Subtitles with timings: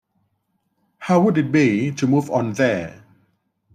[0.97, 3.03] How would it be to move on there?